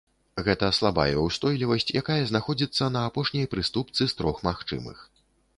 Гэта 0.45 0.69
слабая 0.77 1.15
ўстойлівасць, 1.25 1.93
якая 2.01 2.19
знаходзіцца 2.31 2.89
на 2.97 3.05
апошняй 3.11 3.47
прыступцы 3.55 4.01
з 4.07 4.13
трох 4.23 4.45
магчымых. 4.49 5.07